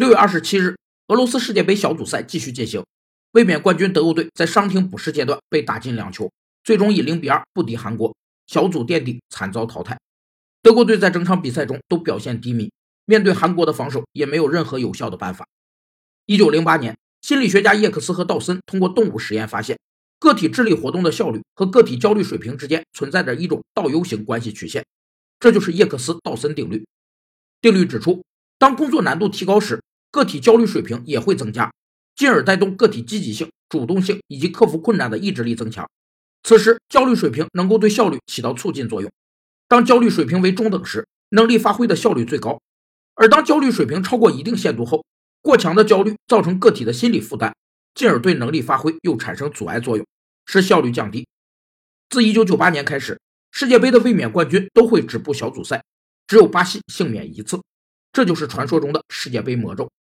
[0.00, 0.78] 六月二十七日，
[1.08, 2.82] 俄罗斯世界杯小组赛继续进行，
[3.32, 6.32] 卫冕冠军德国队在伤停补时阶段被打进两球，
[6.64, 8.16] 最终以零比二不敌韩国，
[8.46, 9.98] 小组垫底，惨遭淘汰。
[10.62, 12.72] 德国队在整场比赛中都表现低迷，
[13.04, 15.46] 面对韩国的防守也没有任何有效的办法。
[16.24, 19.78] 一九零八年，心理学家叶克斯和道森通过动物实验发现，
[20.18, 24.82] 个体智力活动的效率和个体焦虑水平之间存在着一种倒 U 型关系曲线，
[25.38, 26.86] 这就是叶克斯道森定律。
[27.60, 28.24] 定律指出，
[28.58, 29.78] 当工作难度提高时，
[30.10, 31.72] 个体焦虑水平也会增加，
[32.16, 35.88] 进而带动个体积极性、主动性以及克服困难的意志力增强。
[36.42, 39.10] 此时，焦虑水平能够对效率起到促进作用。
[39.68, 42.58] 当焦虑水平为中等时，能力发挥的效率最高；
[43.14, 45.04] 而当焦虑水平超过一定限度后，
[45.42, 47.54] 过强的焦虑造成个体的心理负担，
[47.94, 50.06] 进而对能力发挥又产生阻碍作用，
[50.46, 51.26] 使效率降低。
[52.08, 53.20] 自1998年开始，
[53.52, 55.84] 世界杯的卫冕冠军都会止步小组赛，
[56.26, 57.60] 只有巴西幸免一次，
[58.12, 59.90] 这就是传说中的世界杯魔咒。